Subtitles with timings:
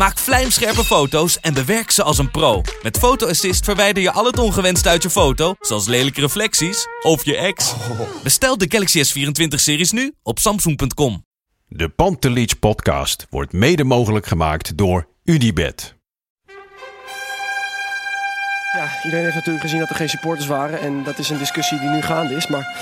[0.00, 2.62] Maak vlijmscherpe foto's en bewerk ze als een pro.
[2.82, 7.24] Met Photo Assist verwijder je al het ongewenst uit je foto, zoals lelijke reflecties of
[7.24, 7.74] je ex.
[8.22, 11.24] Bestel de Galaxy S24-series nu op samsung.com.
[11.66, 15.94] De Pantelich podcast wordt mede mogelijk gemaakt door Unibed.
[18.72, 20.80] Ja, iedereen heeft natuurlijk gezien dat er geen supporters waren.
[20.80, 22.46] En dat is een discussie die nu gaande is.
[22.46, 22.76] Maar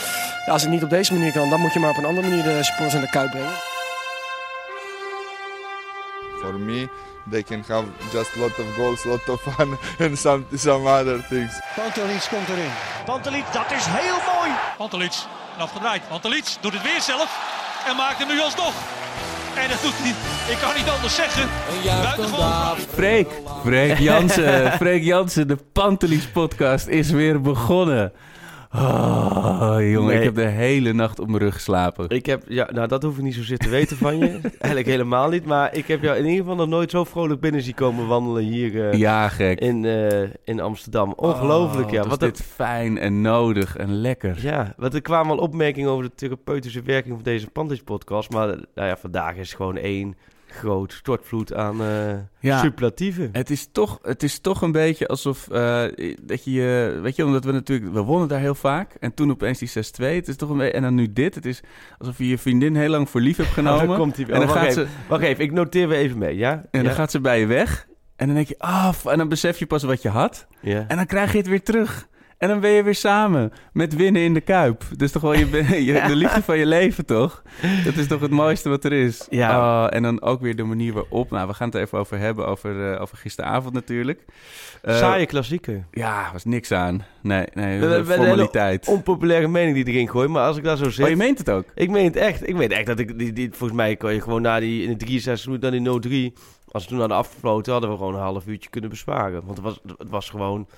[0.47, 2.29] ja, als het niet op deze manier kan, dan moet je maar op een andere
[2.29, 3.57] manier de supporters aan de kuip brengen.
[6.41, 6.89] For me,
[7.31, 10.87] they can have just a lot of goals, a lot of fun and some, some
[10.87, 11.61] other things.
[11.77, 12.71] Pantelic komt erin.
[13.05, 14.51] Pantelic, dat is heel mooi.
[14.77, 15.13] Pantelic,
[15.59, 16.09] afgedraaid.
[16.09, 17.57] Pantelic doet het weer zelf
[17.89, 18.75] en maakt hem nu alsnog.
[19.55, 20.15] En dat doet hij,
[20.53, 21.49] ik kan niet anders zeggen.
[22.03, 22.77] Buitengewoon.
[22.95, 23.29] Freek,
[23.65, 28.13] Freek Jansen, Freek Jansen, de Pantelis podcast is weer begonnen.
[28.75, 32.09] Oh, jongen, ik heb de hele nacht op mijn rug geslapen.
[32.09, 34.27] Ik heb, ja, nou dat hoef ik niet zozeer te weten van je.
[34.43, 35.45] Eigenlijk helemaal niet.
[35.45, 38.43] Maar ik heb jou in ieder geval nog nooit zo vrolijk binnen zien komen wandelen
[38.43, 39.61] hier uh, ja, gek.
[39.61, 41.13] In, uh, in Amsterdam.
[41.17, 42.01] Ongelooflijk, oh, ja.
[42.01, 44.39] Wat, wat dit fijn en nodig en lekker.
[44.41, 48.31] Ja, want er kwamen al opmerkingen over de therapeutische werking van deze Pantelis podcast.
[48.31, 50.17] Maar nou ja, vandaag is gewoon één
[50.51, 53.29] groot stortvloed aan uh, ja, superlatieven.
[53.33, 55.85] Het is, toch, het is toch een beetje alsof uh,
[56.23, 59.59] dat je, weet je, omdat we natuurlijk, we wonnen daar heel vaak en toen opeens
[59.59, 59.73] die 6-2.
[59.99, 61.35] Het is toch een beetje, en dan nu dit.
[61.35, 61.61] Het is
[61.99, 63.83] alsof je je vriendin heel lang voor lief hebt genomen.
[63.83, 65.99] Oh, dan komt hij en dan wacht, gaat even, ze, wacht even, ik noteer weer
[65.99, 66.53] even mee, ja?
[66.71, 66.83] En ja.
[66.83, 67.87] dan gaat ze bij je weg
[68.19, 70.47] en dan denk je, af, en dan besef je pas wat je had.
[70.61, 70.85] Ja.
[70.89, 72.09] En dan krijg je het weer terug.
[72.39, 74.85] En dan ben je weer samen met winnen in de Kuip.
[74.97, 75.47] Dus toch wel je,
[75.85, 77.43] je, de liefde van je leven, toch?
[77.85, 79.27] Dat is toch het mooiste wat er is.
[79.31, 79.59] Ja.
[79.59, 81.31] Oh, en dan ook weer de manier waarop.
[81.31, 84.25] Nou, we gaan het er even over hebben, over, uh, over gisteravond natuurlijk.
[84.85, 85.85] Uh, Saaie klassieker.
[85.91, 87.05] Ja, was niks aan.
[87.21, 88.87] Nee, nee, we, formaliteit.
[88.87, 91.05] Een onpopulaire mening die erin gooien, maar als ik daar zo zeg...
[91.05, 91.65] Oh, je meent het ook?
[91.75, 92.49] Ik meen het echt.
[92.49, 93.19] Ik meen echt dat ik...
[93.19, 94.83] Die, die, volgens mij kon je gewoon na die...
[94.83, 96.37] In de 63 minuten, dan die 0-3...
[96.71, 99.45] Als we toen hadden afgefloten, hadden we gewoon een half uurtje kunnen besparen.
[99.45, 100.69] Want het was, het was gewoon...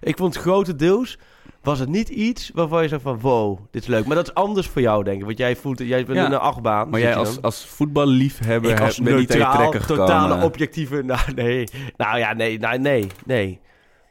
[0.00, 1.18] Ik vond grotendeels
[1.62, 4.06] was het niet iets waarvan je zegt van wow, dit is leuk.
[4.06, 5.24] Maar dat is anders voor jou, denk ik.
[5.24, 6.26] Want jij voelt, jij bent ja.
[6.26, 6.88] in een achtbaan.
[6.88, 11.02] Maar jij als, als voetballiefhebber ik als niet trekken totale objectieve...
[11.10, 11.68] Nou, nee.
[11.96, 13.60] Nou ja, nee, nou, nee, nee.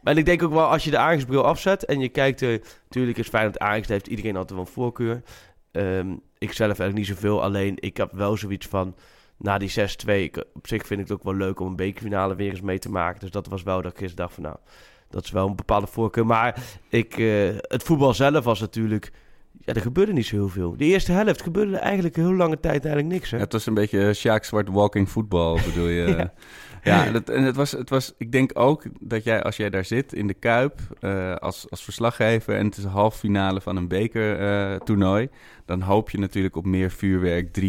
[0.02, 2.42] Maar ik denk ook wel, als je de Ajax-bril afzet en je kijkt...
[2.42, 5.22] Uh, natuurlijk is fijn dat Ajax heeft iedereen altijd wel een voorkeur.
[5.72, 7.44] Um, ik zelf eigenlijk niet zoveel.
[7.44, 8.96] Alleen, ik heb wel zoiets van...
[9.38, 9.84] Na die 6-2,
[10.54, 12.92] op zich vind ik het ook wel leuk om een bekerfinale weer eens mee te
[12.92, 13.20] maken.
[13.20, 14.56] Dus dat was wel dat ik gisteren dacht van nou...
[15.10, 16.26] Dat is wel een bepaalde voorkeur.
[16.26, 19.12] Maar ik, uh, het voetbal zelf was natuurlijk...
[19.66, 20.78] Ja, er gebeurde niet zo heel veel.
[20.78, 23.32] De eerste helft gebeurde eigenlijk heel lange tijd eigenlijk niks.
[23.32, 23.38] Hè?
[23.38, 26.06] Het was een beetje Sjaak Zwart walking voetbal, bedoel je?
[26.84, 27.06] ja.
[27.26, 30.28] En het was, het was, ik denk ook dat jij, als jij daar zit in
[30.28, 35.24] de Kuip uh, als, als verslaggever en het is een halve finale van een bekertoernooi,
[35.24, 35.30] uh,
[35.70, 37.64] dan hoop je natuurlijk op meer vuurwerk, 3-2,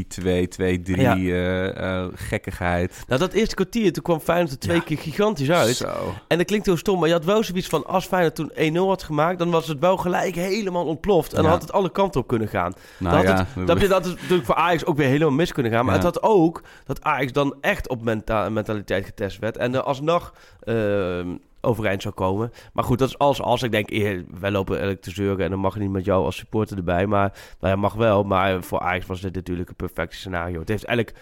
[0.60, 1.16] 2-3, ja.
[1.16, 3.04] uh, gekkigheid.
[3.08, 4.82] Nou, dat eerste kwartier, toen kwam Feyenoord er twee ja.
[4.82, 5.76] keer gigantisch uit.
[5.76, 6.14] Zo.
[6.28, 8.76] En dat klinkt heel stom, maar je had wel zoiets van, als Feyenoord toen 1-0
[8.76, 11.32] had gemaakt, dan was het wel gelijk helemaal ontploft.
[11.32, 11.42] En ja.
[11.42, 12.72] dan had het alle kanten op kunnen gaan.
[12.98, 13.36] Nou, dan ja.
[13.36, 15.84] had het, dat, dat is natuurlijk voor Ajax ook weer helemaal mis kunnen gaan.
[15.84, 19.56] Maar het had ook dat Ajax dan echt op menta mentaliteit getest werd.
[19.56, 20.34] En uh, alsnog
[20.64, 21.20] uh,
[21.60, 22.52] overeind zou komen.
[22.72, 23.62] Maar goed, dat is als als.
[23.62, 26.36] Ik denk, eer, wij lopen eigenlijk te zeuren en dan mag niet met jou als
[26.36, 27.06] supporter erbij.
[27.06, 28.22] Maar nou ja, mag wel.
[28.22, 30.58] Maar voor Ajax was dit natuurlijk een perfect scenario.
[30.58, 31.18] Het heeft eigenlijk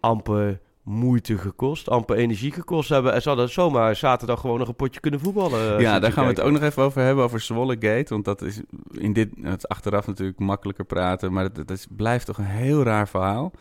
[0.00, 3.12] amper moeite gekost, amper energie gekost hebben.
[3.12, 5.80] En ze hadden zomaar zaterdag gewoon nog een potje kunnen voetballen.
[5.80, 8.06] Ja, daar gaan we het ook nog even over hebben, over Zwolle Gate.
[8.08, 11.32] Want dat is in dit, het achteraf natuurlijk makkelijker praten.
[11.32, 13.52] Maar het blijft toch een heel raar verhaal.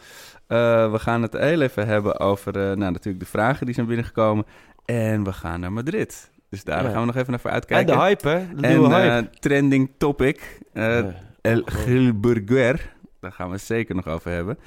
[0.48, 3.88] Uh, we gaan het heel even hebben over uh, nou, natuurlijk de vragen die zijn
[3.88, 4.46] binnengekomen.
[4.90, 6.32] En we gaan naar Madrid.
[6.50, 6.90] Dus daar ja.
[6.90, 7.94] gaan we nog even naar voor uitkijken.
[7.94, 8.56] En de hype, hè?
[8.56, 9.26] De en, hype.
[9.26, 10.60] Uh, trending topic.
[11.42, 12.94] El Gilburguer.
[13.20, 14.58] Daar gaan we het zeker nog over hebben.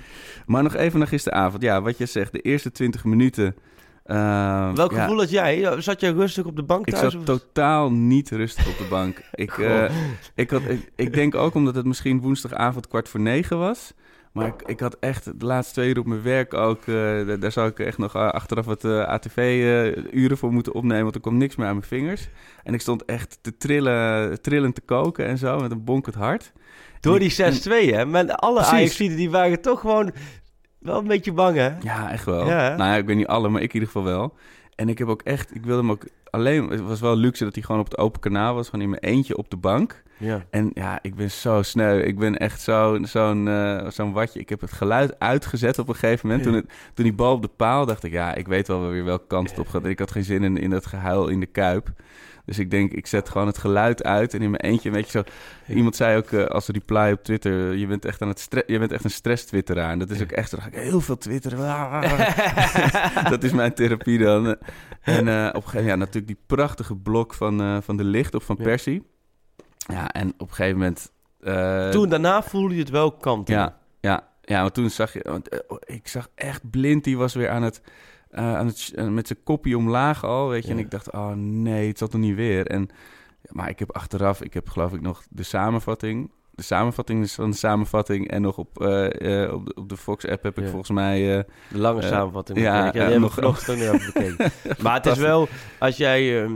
[0.46, 1.62] Maar nog even naar gisteravond.
[1.62, 3.56] Ja, wat je zegt, de eerste 20 minuten.
[4.06, 5.80] Uh, Welk ja, gevoel had jij?
[5.80, 7.02] Zat jij rustig op de bank thuis?
[7.02, 7.26] Ik zat of...
[7.26, 9.22] totaal niet rustig op de bank.
[9.34, 9.90] ik, uh,
[10.34, 13.94] ik, had, ik, ik, denk ook omdat het misschien woensdagavond kwart voor negen was.
[14.32, 16.86] Maar ik, ik had echt de laatste twee uur op mijn werk ook...
[16.86, 21.02] Uh, daar zou ik echt nog achteraf wat ATV-uren voor moeten opnemen...
[21.02, 22.28] want er kwam niks meer aan mijn vingers.
[22.62, 26.52] En ik stond echt te trillen, trillend te koken en zo, met een bonkend hart.
[27.00, 27.34] Door die 6-2,
[27.68, 28.04] hè?
[28.04, 30.12] Maar alle Ajaxiden die waren toch gewoon
[30.78, 31.70] wel een beetje bang, hè?
[31.80, 32.46] Ja, echt wel.
[32.46, 34.34] Ja, nou ja, ik weet niet alle, maar ik in ieder geval wel.
[34.74, 37.54] En ik heb ook echt, ik wilde hem ook alleen, het was wel luxe dat
[37.54, 38.68] hij gewoon op het open kanaal was.
[38.68, 40.02] Gewoon in mijn eentje op de bank.
[40.16, 40.46] Ja.
[40.50, 42.00] En ja, ik ben zo sneu.
[42.00, 44.40] Ik ben echt zo'n zo'n eh, zo'n watje.
[44.40, 46.46] Ik heb het geluid uitgezet op een gegeven moment.
[46.46, 49.04] Toen, het, toen die bal op de paal, dacht ik, ja, ik weet wel weer
[49.04, 49.84] welke kant het op gaat.
[49.84, 51.92] Ik had geen zin in, in dat gehuil in de kuip.
[52.44, 55.10] Dus ik denk, ik zet gewoon het geluid uit en in mijn eentje, weet je
[55.10, 55.24] zo.
[55.74, 58.92] Iemand zei ook uh, als reply op Twitter, je bent echt aan het je bent
[58.92, 59.90] echt een stress-twitteraar.
[59.90, 61.58] En dat is ook echt, dan ga ik heel veel twitteren.
[63.30, 64.56] dat is mijn therapie dan.
[65.00, 68.04] En uh, op een gegeven moment, ja, natuurlijk die prachtige blok van, uh, van de
[68.04, 69.06] licht of van Persie.
[69.76, 71.12] Ja, en op een gegeven moment...
[71.92, 73.54] toen daarna voelde je het wel kanten.
[73.54, 75.20] Ja, ja, ja, maar toen zag je...
[75.22, 75.48] Want,
[75.84, 77.80] ik zag echt blind, die was weer aan het...
[78.32, 80.68] Uh, aan het, uh, met zijn kopje omlaag al, weet je.
[80.68, 80.74] Ja.
[80.74, 82.66] En ik dacht, oh nee, het zat er niet weer.
[82.66, 82.88] En,
[83.50, 86.30] maar ik heb achteraf, ik heb geloof ik nog de samenvatting.
[86.50, 88.28] De samenvatting is van de samenvatting.
[88.30, 88.88] En nog op, uh,
[89.52, 90.70] op, de, op de Fox-app heb ik Ja.
[90.70, 91.18] volgens mij...
[91.68, 92.58] De lange samenvatting.
[92.58, 94.50] ja, Ja, die hebben nog- ook nog even bekeken.
[94.82, 95.48] Maar het is wel,
[95.78, 96.42] als jij...
[96.42, 96.52] ehm,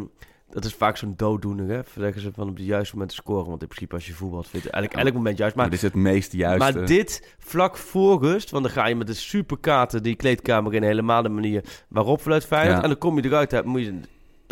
[0.50, 1.80] dat is vaak zo'n dooddoener, hè?
[1.98, 3.46] Zeggen ze van op het juiste moment te scoren.
[3.48, 5.54] Want in principe als je voetbalt, vindt eigenlijk elk moment juist.
[5.56, 6.72] maar Maar, dit is het meest juiste.
[6.72, 10.82] maar dit vlak voor rust, want dan ga je met de superkaarten die kleedkamer in
[10.82, 12.76] helemaal de manier waarop vanuit Feyenoord.
[12.76, 12.82] Ja.
[12.82, 14.00] En dan kom je eruit, moet je...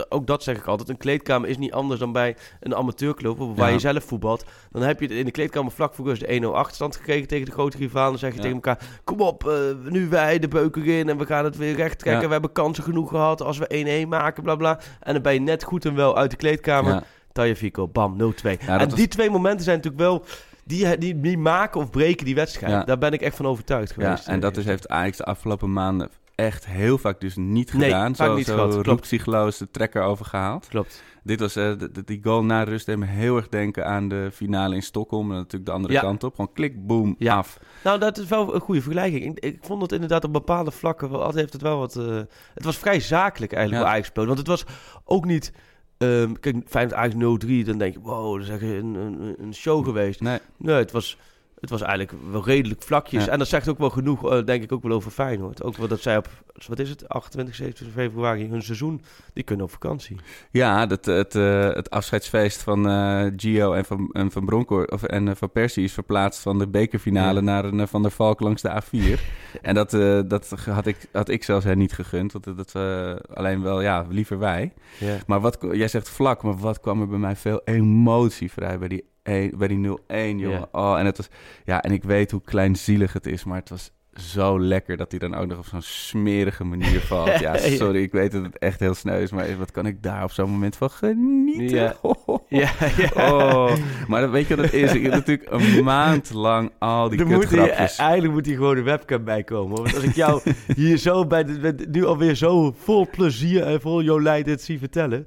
[0.08, 0.88] Ook dat zeg ik altijd.
[0.88, 3.73] Een kleedkamer is niet anders dan bij een amateurclub waar Ja.
[3.73, 4.44] je zelf voetbalt.
[4.70, 7.52] Dan heb je in de kleedkamer vlak voor rust de 1-0 achterstand gekregen tegen de
[7.52, 8.08] grote rivaal.
[8.11, 8.43] Dan zeg je Ja.
[8.43, 9.55] tegen elkaar, kom op, eh,
[9.88, 12.20] nu wij de beuken in en we gaan het weer recht trekken.
[12.23, 12.26] Ja.
[12.26, 14.79] We hebben kansen genoeg gehad als we 1-1 maken, bla bla.
[15.00, 16.93] En dan ben je net goed en wel uit de kleedkamer.
[16.93, 17.02] Ja.
[17.32, 18.56] Taya Fico, bam, 0-2.
[18.61, 20.25] Ja, dat en was- die twee momenten zijn natuurlijk wel...
[20.67, 22.87] Die, die, die maken of breken die wedstrijd.
[22.87, 24.29] Daar ben ik echt van overtuigd Ja, geweest.
[24.29, 28.16] en dat is, heeft Ajax de afgelopen maanden echt heel vaak dus niet Nee, gedaan.
[28.16, 28.86] vaak zo niet zo gehad, klopt.
[28.86, 30.66] roepsigloos de trekker overgehaald.
[30.69, 31.02] Klopt.
[31.22, 34.08] Dit was, eh, de- de- die goal na rust deed me heel erg denken aan
[34.08, 35.31] de finale in Stockholm.
[35.31, 36.00] En natuurlijk de andere Ja.
[36.00, 36.34] kant op.
[36.34, 37.36] Gewoon klik, boom, Ja.
[37.36, 37.58] af.
[37.84, 39.25] Nou, dat is wel een goede vergelijking.
[39.25, 41.10] Ik, ik vond het inderdaad op bepaalde vlakken...
[41.10, 41.96] Wel, altijd heeft het wel wat...
[41.96, 42.20] eh,
[42.54, 43.88] het was vrij zakelijk eigenlijk Ja.
[43.88, 44.28] hoe Ajax speelde.
[44.34, 44.64] Want het was
[45.04, 45.52] ook niet...
[45.98, 48.00] ehm kijk, Feyenoord Ajax 0-3, dan denk je...
[48.00, 50.20] Wow, dat is echt een, een, een show geweest.
[50.20, 51.19] Nee, Nee, het was,
[51.60, 53.24] het was eigenlijk wel redelijk vlakjes.
[53.24, 53.30] Ja.
[53.30, 55.62] En dat zegt ook wel genoeg, eh, denk ik, ook wel over Feyenoord.
[55.62, 56.28] Ook wel dat zij op,
[56.66, 59.02] wat is het, 28, 27 februari hun seizoen,
[59.32, 60.16] die kunnen op vakantie.
[60.50, 65.28] Ja, dat, het, eh, het afscheidsfeest van eh, Gio en van, en van of, en
[65.28, 67.40] eh, van Persie is verplaatst van de bekerfinale Ja.
[67.40, 69.20] naar een eh, Van der Valk langs de A4.
[69.62, 72.32] en dat, eh, dat had, ik, had ik zelfs hen niet gegund.
[72.32, 74.72] Want dat, eh, alleen wel, ja, liever wij.
[74.98, 75.16] Ja.
[75.26, 78.88] Maar wat, jij zegt vlak, maar wat kwam er bij mij veel emotie vrij bij
[78.88, 79.13] die, 1
[79.56, 79.98] bij die
[80.36, 80.68] 0-1, jongen.
[80.72, 81.28] Oh, en het was,
[81.64, 85.19] ja, en ik weet hoe kleinzielig het is, maar het was zo lekker dat hij
[85.20, 87.38] dan ook nog op zo'n smerige manier valt.
[87.38, 90.22] Ja, sorry, ik weet dat het echt heel sneu is, maar wat kan ik daar
[90.25, 91.76] op zo'n moment van genieten?
[91.76, 91.94] Ja.
[92.49, 93.08] Ja, ja.
[93.32, 93.72] Oh,
[94.08, 94.94] maar dat, weet je wat het is?
[94.94, 97.96] Ik heb natuurlijk een maand lang al die moet kutgrapjes.
[97.96, 99.76] eigenlijk moet hier gewoon een webcam bij komen.
[99.82, 100.40] Want als ik jou
[100.76, 104.62] hier zo bij de, bij de- nu alweer zo vol plezier en vol Jolijt dit
[104.62, 105.26] zie vertellen.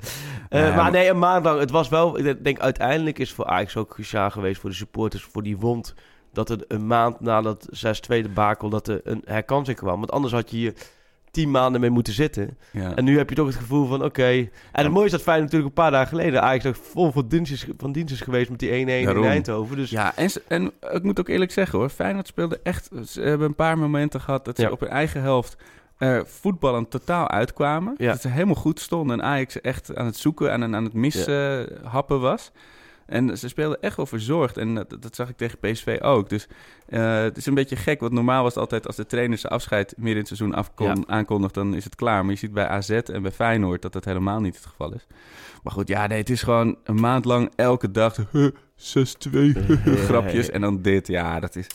[0.50, 1.60] Eh, Ja, maar maar- nee, een maand lang.
[1.60, 5.24] Het was wel, ik denk uiteindelijk is voor Ajax ook cruciaal geweest voor de supporters,
[5.32, 5.94] voor die wond.
[6.34, 9.98] Dat er een maand na dat 6-2 debakel, dat er een herkansing kwam.
[10.00, 10.74] Want anders had je hier
[11.32, 12.58] tien maanden mee moeten zitten.
[12.72, 12.96] Ja.
[12.96, 14.28] En nu heb je toch het gevoel van, oké.
[14.72, 16.42] En het mooie is dat Feyenoord natuurlijk een paar dagen geleden...
[16.42, 18.88] Ajax nog vol van dienst is, van dienst is geweest met die 1-1 in.
[18.88, 19.76] Eindhoven.
[19.76, 22.90] Dus Ja, en, en ik moet ook eerlijk zeggen hoor, Feyenoord speelde echt...
[23.06, 24.70] Ze hebben een paar momenten gehad dat ze Ja.
[24.72, 25.58] op hun eigen helft
[25.98, 27.96] eh voetballen totaal uitkwamen.
[27.98, 32.20] Dat ze helemaal goed stonden en Ajax echt aan het zoeken en aan het mishappen
[32.20, 32.52] was.
[33.08, 34.58] En ze speelden echt wel verzorgd.
[34.58, 36.30] En dat, dat zag ik tegen PSV ook.
[36.30, 36.48] Dus
[36.88, 38.00] eh, het is een beetje gek.
[38.00, 40.88] Want normaal was het altijd als de trainer zijn afscheid midden in het seizoen afkon,
[40.88, 41.04] Ja.
[41.06, 42.22] aankondigt, dan is het klaar.
[42.24, 45.08] Maar je ziet bij AZ en bij Feyenoord dat dat helemaal niet het geval is.
[45.64, 49.32] Maar goed, ja, nee, het is gewoon een maand lang elke dag huh, 6-2
[50.08, 50.50] grapjes.
[50.50, 51.68] En dan dit, ja, dat is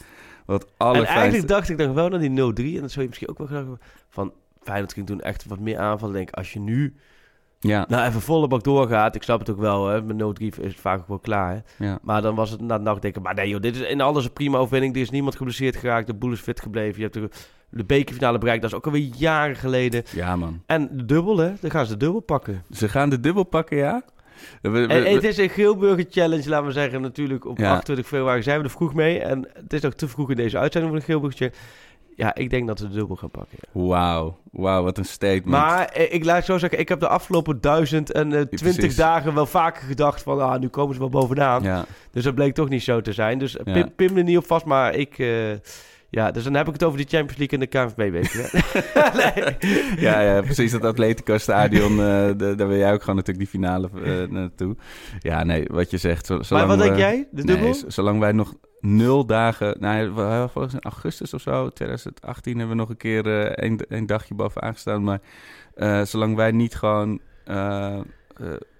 [0.46, 1.14] wat En allerfijnste.
[1.18, 2.34] eigenlijk dacht ik dan wel naar die 0-3.
[2.74, 3.64] En dat zou je misschien ook wel graag
[4.08, 6.14] van Feyenoord ging toen echt wat meer aanvallen.
[6.14, 6.94] Denk als je nu
[7.64, 9.14] Ja, nou even volle bak doorgaat.
[9.14, 10.02] Ik snap het ook wel, hè.
[10.02, 11.62] Met 0-3 is vaak ook wel klaar.
[11.76, 11.84] Hè?
[11.86, 11.98] ja.
[12.02, 14.24] Maar dan was het na de nacht denken, maar nee joh, dit is in alles
[14.24, 14.94] een prima overwinning.
[14.94, 16.96] Er is niemand geblesseerd geraakt, de boel is fit gebleven.
[16.96, 17.28] Je hebt de,
[17.70, 20.02] de bekerfinale bereikt, dat is ook alweer jaren geleden.
[20.14, 20.62] ja, man.
[20.66, 21.52] En de dubbel, hè.
[21.60, 22.62] Dan gaan ze de dubbel pakken.
[22.72, 24.02] Ze gaan de dubbel pakken, ja?
[24.62, 27.00] We- we- En, het is een Geelburger Challenge, laten we zeggen.
[27.00, 27.68] Natuurlijk, op Ja.
[27.70, 29.18] 28 februari zijn we er vroeg mee.
[29.20, 31.58] En het is nog te vroeg in deze uitzending voor de Geelburger Challenge.
[32.22, 33.58] Ja, ik denk dat ze de dubbel gaan pakken.
[33.60, 33.80] ja.
[33.80, 35.46] Wauw, wauw, wat een statement.
[35.46, 39.34] Maar eh, ik laat zo zeggen, ik heb de afgelopen duizend en eh, twintig dagen
[39.34, 41.62] wel vaker gedacht van, ah, nu komen ze wel bovenaan.
[41.62, 41.84] ja.
[42.10, 43.38] Dus dat bleek toch niet zo te zijn.
[43.38, 45.16] Dus eh, pim, pim er niet op vast, maar ik...
[46.14, 48.50] ja, dus dan heb ik het over die Champions League en de KNVB-beker.
[49.34, 49.56] nee.
[50.04, 50.70] ja, ja, precies.
[50.70, 54.76] Dat Atletico Stadion, eh, de- daar wil jij ook gewoon natuurlijk die finale eh, naartoe.
[55.18, 56.50] Ja, nee, wat je zegt.
[56.50, 57.28] Maar wat denk jij?
[57.30, 57.70] De dubbel?
[57.70, 59.76] Nee, zolang wij nog nul dagen...
[59.80, 63.80] Nou, ja, volgens in augustus of zo, 2018, hebben we nog een keer eh, een,
[63.88, 65.02] een dagje bovenaan gestaan.
[65.04, 65.20] Maar
[66.06, 67.20] zolang wij niet gewoon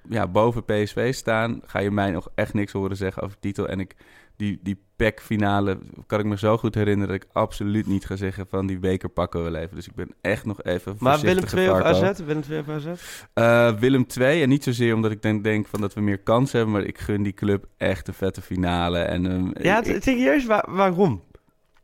[0.08, 3.68] ja, boven PSV staan, ga je mij nog echt niks horen zeggen over de titel.
[3.68, 3.94] En ik,
[4.36, 8.46] die, die PEC-finale kan ik me zo goed herinneren dat ik absoluut niet ga zeggen
[8.48, 9.76] van die beker pakken we wel even.
[9.76, 12.02] Dus ik ben echt nog even Maar Willem voorzichtige 2 of.
[12.02, 12.20] AZ?
[12.20, 12.86] Willem 2 of AZ?
[13.34, 16.52] Eh, Willem 2 en niet zozeer omdat ik denk, denk van dat we meer kans
[16.52, 18.98] hebben, maar ik gun die club echt een vette finale.
[18.98, 20.46] En, ehm, Ja, ik- serieus?
[20.46, 21.22] Waar, waarom?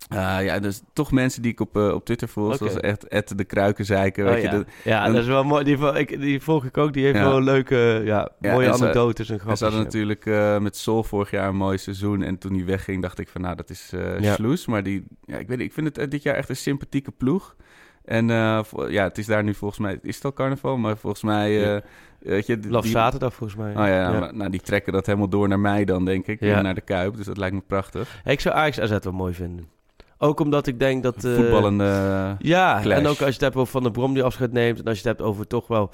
[0.09, 3.39] Ah, ja, dus toch mensen die ik op, eh, op Twitter volg, zoals echt Ed
[3.39, 4.27] de Kruikenzeiker.
[4.27, 4.53] Oh, weet ja.
[4.53, 5.65] je, de- ja, dat is wel mooi.
[5.65, 6.93] Die, ik, die volg ik ook.
[6.93, 7.29] Die heeft Ja.
[7.29, 9.59] wel leuke, ja, Ja, mooie en ze- anekdotes en En grapjes.
[9.59, 12.23] ze hadden natuurlijk eh, met Sol vorig jaar een mooi seizoen.
[12.23, 14.67] En toen hij wegging, dacht ik van nou, dat is sloes.
[14.67, 17.57] Maar die, ja, ik, weet, ik vind het dit jaar echt een sympathieke ploeg.
[18.05, 20.77] En ja, het is daar nu volgens mij, is het al carnaval?
[20.77, 21.81] Maar volgens mij, Ja.
[22.19, 22.59] weet je...
[22.69, 23.71] Laf die- zaterdag volgens mij.
[23.71, 26.41] Oh ja, maar, nou, die trekken dat helemaal door naar mij dan, denk ik.
[26.41, 26.61] Ja.
[26.61, 28.21] Naar de Kuip, dus dat lijkt me prachtig.
[28.25, 29.69] Ik zou Ajax AZ wel mooi vinden.
[30.19, 31.25] Ook omdat ik denk dat...
[31.25, 31.85] eh, Voetballende...
[32.39, 32.97] Ja, clash.
[32.99, 34.79] en ook als je het hebt over Van der Brom die afscheid neemt...
[34.79, 35.91] en als je het hebt over toch wel...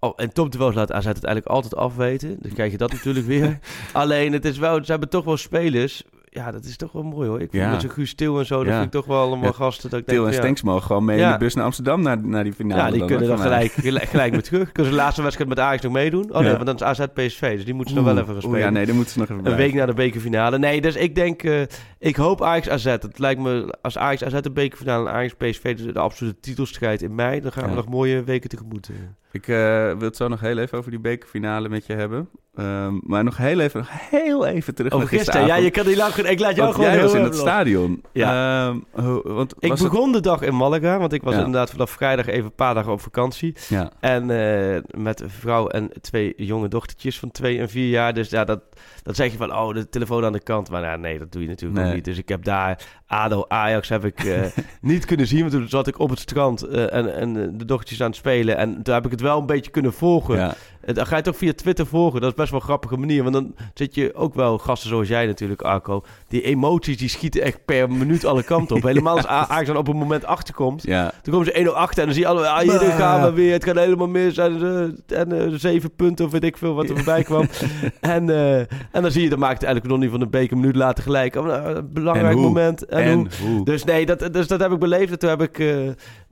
[0.00, 2.36] Oh, en topduels laat AZ het eigenlijk altijd afweten.
[2.40, 3.58] Dan krijg je dat natuurlijk weer.
[3.92, 6.02] Alleen, het is wel, ze hebben toch wel spelers...
[6.28, 7.40] Ja, dat is toch wel mooi hoor.
[7.40, 7.70] Ik vind Ja.
[7.70, 8.56] met zo'n Guus Til en zo...
[8.58, 8.72] dat Ja.
[8.72, 9.90] vind ik toch wel allemaal Ja, gasten.
[9.90, 12.02] Dat ik Til denk, en ja, Stenks mogen gewoon mee in de bus naar Amsterdam
[12.02, 12.80] naar, naar die finale.
[12.82, 14.72] Ja, die dan, kunnen dan gelijk, gelijk, gelijk weer terug.
[14.72, 16.24] Kunnen ze de laatste wedstrijd met Ajax nog meedoen?
[16.34, 16.52] Oh nee, Ja.
[16.64, 17.54] want dan is AZ PSV.
[17.54, 18.60] Dus die moeten ze nog wel even gaan Oeh, spelen.
[18.60, 20.58] ja, nee, dan moeten ze nog even Een week na de bekerfinale.
[20.58, 21.42] Nee, dus ik denk...
[21.42, 21.60] eh,
[22.08, 22.84] ik hoop Ajax AZ.
[22.84, 23.74] Het lijkt me...
[23.82, 25.76] Als Ajax AZ de bekerfinale en Ajax PSV...
[25.76, 27.40] De, de absolute titelstrijd in mei...
[27.40, 27.74] dan gaan we Ja.
[27.76, 28.88] nog mooie weken tegemoet.
[28.88, 28.94] eh.
[29.32, 29.56] Ik eh,
[29.98, 32.28] wil het zo nog heel even over die bekerfinale met je hebben.
[32.54, 35.46] Ehm, maar nog heel even, nog heel even terug Over naar gisteren.
[35.46, 36.14] Ja, je kan niet lang...
[36.14, 38.02] Ik laat jou Want gewoon jij was in het stadion.
[38.12, 38.66] Ja.
[38.66, 38.78] Ehm,
[39.22, 41.38] want Ik het- begon de dag in Malaga, want ik was Ja.
[41.44, 43.54] inderdaad vanaf vrijdag even een paar dagen op vakantie.
[43.68, 43.90] Ja.
[44.00, 48.14] En eh, met een vrouw en twee jonge dochtertjes van twee en vier jaar.
[48.14, 48.60] Dus ja, dat,
[49.02, 50.70] dat zeg je van, oh, de telefoon aan de kant.
[50.70, 51.93] Maar nee, dat doe je natuurlijk Nee.
[51.94, 52.04] Niet.
[52.04, 54.42] Dus ik heb daar ADO Ajax heb ik eh,
[54.80, 55.40] niet kunnen zien.
[55.40, 58.16] Want toen zat ik op het strand eh, en, en eh, de dochtertjes aan het
[58.16, 58.56] spelen.
[58.56, 60.36] En toen heb ik het wel een beetje kunnen volgen.
[60.36, 60.54] Ja.
[60.86, 62.20] Eh, Dan ga je het ook via Twitter volgen.
[62.20, 63.22] Dat is best wel een grappige manier.
[63.22, 66.02] Want dan zit je ook wel, gasten zoals jij natuurlijk, Arco.
[66.28, 68.82] Die emoties die schieten echt per minuut alle kanten op.
[68.92, 70.82] Helemaal als Ajax dan op een moment achterkomt.
[70.82, 71.12] ja.
[71.22, 73.52] Toen komen ze 1-0 achter en dan zie je allemaal, ah, hier gaan we weer.
[73.52, 74.36] Het gaat helemaal mis.
[74.38, 74.62] En,
[75.08, 77.48] eh, en eh, zeven punten of weet ik veel wat er voorbij kwam.
[78.00, 80.58] en, eh, en dan zie je, dan maakt eigenlijk nog niet van de beker een
[80.60, 81.34] minuut later gelijk.
[81.36, 82.42] Oh, een belangrijk En hoe?
[82.46, 82.84] moment.
[82.86, 83.28] En, En hoe.
[83.48, 83.64] hoe?
[83.64, 85.12] Dus nee, dat, dus dat heb ik beleefd.
[85.12, 85.58] En toen heb ik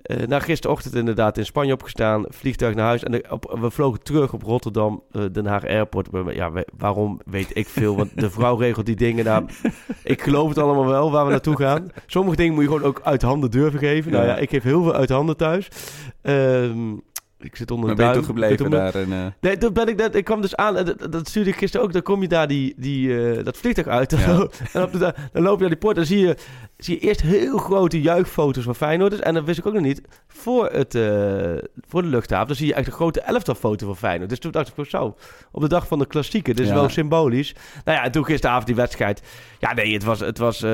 [0.02, 2.25] eh na gisterochtend inderdaad in Spanje opgestaan.
[2.28, 3.02] Vliegtuig naar huis.
[3.02, 6.09] En de- op, we vlogen terug op Rotterdam, eh, Den Haag Airport.
[6.35, 7.97] Ja, we- waarom weet ik veel.
[7.97, 9.25] Want de vrouw regelt die dingen.
[9.25, 9.44] Nou,
[10.04, 11.88] ik geloof het allemaal wel waar we naartoe gaan.
[12.06, 14.12] Sommige dingen moet je gewoon ook uit handen durven geven.
[14.12, 14.30] Nou Ja.
[14.30, 15.68] ja, ik geef heel veel uit handen thuis.
[16.23, 16.94] Ehm,
[17.45, 18.25] ik zit onder Maar een ben je duim.
[18.25, 18.95] gebleven daar?
[18.95, 21.51] En, eh, Nee, toen ben ik, net- ik kwam dus aan, en dat, dat stuurde
[21.51, 21.93] ik gisteren ook.
[21.93, 24.11] Dan kom je daar die, die, eh, dat vliegtuig uit.
[24.11, 24.47] Ja.
[24.73, 25.97] en op de, dan loop je naar die poort.
[25.97, 26.37] Dan zie je,
[26.77, 29.23] zie je eerst heel grote juichfoto's van Feyenoorders.
[29.23, 30.03] En dat wist ik ook nog niet.
[30.29, 31.53] Voor, het, eh,
[31.89, 32.47] voor de luchthaven.
[32.47, 34.29] Dan zie je echt een grote elftalfoto van Feyenoord.
[34.29, 35.17] Dus toen dacht ik van zo.
[35.53, 36.55] Op de dag van de klassieke.
[36.55, 36.75] Dit is Ja.
[36.75, 37.55] wel symbolisch.
[37.85, 39.23] Nou ja, en toen gisteravond die wedstrijd.
[39.59, 40.21] Ja, nee, het was...
[40.21, 40.65] Het was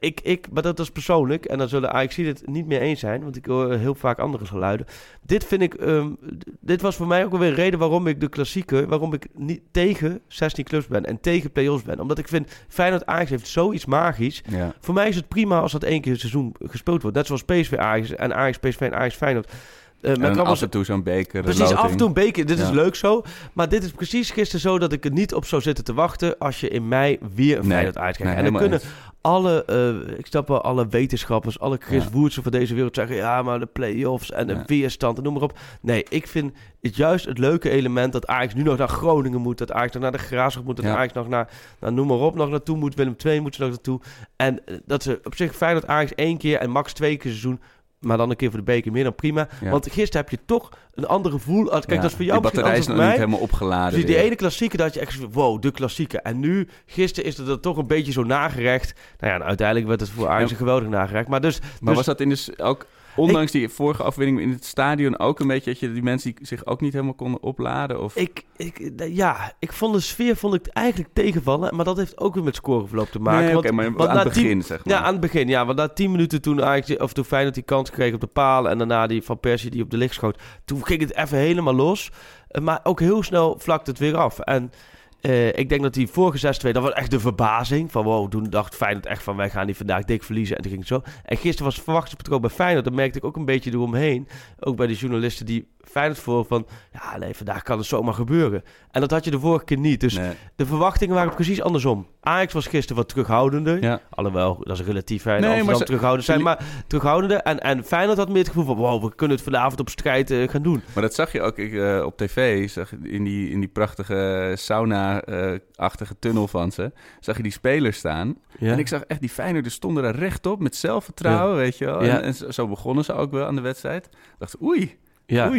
[0.00, 1.44] ik, ik, maar dat is persoonlijk.
[1.44, 3.22] En dan zullen Ajax het niet meer eens zijn.
[3.22, 4.86] Want ik hoor heel vaak andere geluiden.
[5.22, 5.74] Dit vind ik...
[6.00, 8.86] ehm, dit was voor mij ook wel weer een reden waarom ik de klassieke...
[8.86, 11.04] Waarom ik niet tegen 16 clubs ben.
[11.04, 12.00] En tegen play-offs ben.
[12.00, 12.64] Omdat ik vind...
[12.68, 14.42] Feyenoord Ajax heeft zoiets magisch.
[14.48, 14.74] ja.
[14.80, 17.16] Voor mij is het prima als dat één keer het seizoen gespeeld wordt.
[17.16, 19.52] Net zoals PSV Ajax en Ajax PSV en Ajax Feyenoord.
[20.00, 21.42] Men En af en toe zo'n beker.
[21.42, 21.78] Precies, loting.
[21.78, 22.46] af en toe een beker.
[22.46, 23.22] Dit is leuk zo.
[23.52, 26.38] Maar dit is precies gisteren zo dat ik er niet op zou zitten te wachten...
[26.38, 28.80] als je in mei weer een Feyenoord nee, en dan kunnen
[29.20, 31.60] alle, eh, ik snap wel, alle wetenschappers...
[31.60, 32.10] alle Chris Ja.
[32.10, 33.16] Woertsen van deze wereld zeggen...
[33.16, 34.62] ja, maar de play-offs en de Ja.
[34.66, 35.58] weerstand en noem maar op.
[35.80, 38.12] Nee, ik vind het juist het leuke element...
[38.12, 39.58] dat Ajax nu nog naar Groningen moet...
[39.58, 40.76] dat Ajax nog naar de Graafschap moet...
[40.76, 40.96] dat Ja.
[40.96, 42.94] Ajax nog naar, noem maar op, nog naartoe moet.
[42.94, 44.00] Willem II moet ze nog naartoe.
[44.36, 46.58] En eh, dat ze op zich Feyenoord Ajax één keer...
[46.58, 47.60] en max twee keer seizoen...
[48.00, 49.48] maar dan een keer voor de beker meer dan prima.
[49.60, 49.70] Ja.
[49.70, 51.64] Want gisteren heb je toch een ander gevoel.
[51.64, 53.14] Kijk, Ja, dat is voor jou misschien anders niet voor mij.
[53.14, 53.94] helemaal opgeladen.
[53.98, 54.24] Dus die weer.
[54.24, 56.20] ene klassieker dat je echt wow, de klassieker.
[56.20, 58.94] En nu, gisteren is het er toch een beetje zo nagerecht.
[59.18, 60.56] Nou ja, en uiteindelijk werd het voor Ajax Ja.
[60.56, 61.28] geweldig nagerecht.
[61.28, 62.86] Maar dus, Maar dus was dat in de, s- ook,
[63.16, 66.46] ondanks die vorige afwinning in het stadion, ook een beetje dat je die mensen die
[66.46, 68.02] zich ook niet helemaal konden opladen?
[68.02, 68.16] Of?
[68.16, 71.76] ik, ik, ja, ik vond de sfeer vond ik eigenlijk tegenvallen.
[71.76, 73.44] Maar dat heeft ook weer met scoreverloop te maken.
[73.44, 74.94] nee, want, maar want aan het tien- begin, zeg maar.
[74.94, 75.48] Ja, aan het begin.
[75.48, 78.26] Ja, want na 10 minuten toen Ajax, of toen Feyenoord die kans kreeg op de
[78.26, 81.38] palen en daarna die van Persie die op de licht schoot, toen ging het even
[81.38, 82.10] helemaal los.
[82.48, 84.38] Eh, Maar ook heel snel vlakte het weer af.
[84.38, 84.70] En
[85.20, 87.92] eh, ik denk dat die vorige 6-2, dat was echt de verbazing.
[87.92, 90.56] Van wow, toen dacht Feyenoord echt van wij gaan die vandaag dik verliezen.
[90.56, 91.12] En toen ging het zo.
[91.24, 92.84] En gisteren was het verwachtingspatroon bij Feyenoord.
[92.84, 94.28] Dat merkte ik ook een beetje eromheen.
[94.60, 96.66] Ook bij de journalisten die Feyenoord voor van...
[96.92, 98.62] Ja, nee, vandaag kan het zomaar gebeuren.
[98.90, 100.00] En dat had je de vorige keer niet.
[100.00, 100.32] Dus Nee.
[100.56, 102.06] de verwachtingen waren precies andersom.
[102.20, 103.82] Ajax was gisteren wat terughoudender.
[103.82, 104.00] Ja.
[104.10, 106.42] Alhoewel, dat is relatief in Nee, maar ze- terughoudend zijn.
[106.42, 107.38] Maar terughoudender.
[107.38, 108.76] En, en Feyenoord had meer het gevoel van...
[108.76, 110.82] Wow, we kunnen het vanavond op strijd eh, gaan doen.
[110.94, 114.52] Maar dat zag je ook ik, eh, op tv, zag in die, in die prachtige
[114.56, 116.92] sauna-achtige tunnel van ze.
[117.20, 118.36] Zag je die spelers staan.
[118.58, 118.72] Ja.
[118.72, 122.04] En ik zag echt die Feyenoorders stonden daar rechtop met zelfvertrouwen, weet je wel.
[122.04, 122.14] Ja.
[122.16, 124.04] En, en zo- zo begonnen ze ook wel aan de wedstrijd.
[124.06, 124.98] Ik dacht, oei,
[125.30, 125.50] ja.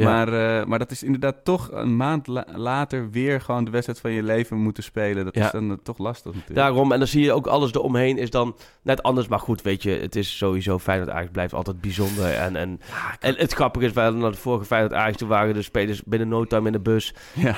[0.00, 0.10] Ja.
[0.10, 4.00] Maar, eh, maar dat is inderdaad toch een maand la- later weer gewoon de wedstrijd
[4.00, 5.24] van je leven moeten spelen.
[5.24, 5.44] Dat Ja.
[5.44, 6.58] is dan eh, toch lastig natuurlijk.
[6.58, 9.28] Daarom, en dan zie je ook alles eromheen is dan net anders.
[9.28, 12.28] Maar goed, weet je, het is sowieso Feyenoord Ajax blijft altijd bijzonder.
[12.40, 12.80] En, en,
[13.20, 16.02] en het grappige is, wij hadden naar de vorige Feyenoord Ajax, toen waren de spelers
[16.04, 17.14] binnen no time in de bus.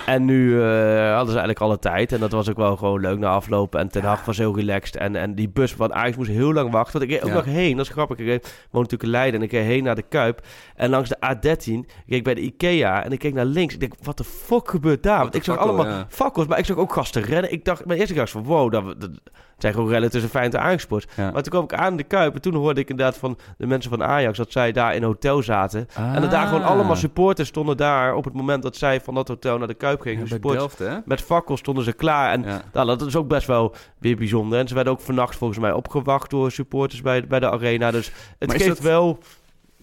[0.06, 0.66] En nu eh,
[1.08, 2.12] hadden ze eigenlijk alle tijd.
[2.12, 3.80] En dat was ook wel gewoon leuk na aflopen.
[3.80, 4.96] En Ten Hag was heel relaxed.
[4.96, 6.98] En, en die bus van Ajax moest heel lang wachten.
[6.98, 8.18] Want ik reed ook nog heen, dat is grappig.
[8.18, 8.26] Ik
[8.70, 10.46] woon natuurlijk in Leiden en ik reed heen naar de Kuip.
[10.76, 13.74] En langs de A13 keek ik bij de Ikea en ik keek naar links.
[13.74, 15.18] Ik denk, wat de fuck gebeurt daar?
[15.18, 16.06] Want ik zag allemaal ja.
[16.08, 17.52] fakkels, maar ik zag ook gasten rennen.
[17.52, 19.10] Ik dacht, mijn eerste gedachte van, wow, dat, dat
[19.58, 21.06] zijn gewoon rellen tussen Feyenoord en.
[21.16, 21.30] Ja.
[21.30, 23.90] Maar toen kwam ik aan de Kuip en toen hoorde ik inderdaad van de mensen
[23.90, 25.88] van Ajax dat zij daar in een hotel zaten.
[25.94, 26.70] En dat daar gewoon Ah.
[26.70, 30.00] allemaal supporters stonden daar op het moment dat zij van dat hotel naar de Kuip
[30.00, 30.26] gingen.
[30.28, 30.96] Ja, Delft, hè?
[31.04, 32.32] met fakkels stonden ze klaar.
[32.32, 32.62] En Ja.
[32.72, 34.58] nou, dat is ook best wel weer bijzonder.
[34.58, 37.90] En ze werden ook vannacht volgens mij opgewacht door supporters bij, bij de arena.
[37.90, 39.18] Dus het Maar geeft dat- wel...